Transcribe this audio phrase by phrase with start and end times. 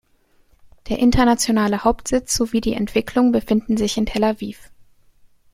[0.89, 4.71] Der internationale Hauptsitz sowie die Entwicklung befinden sich in Tel Aviv.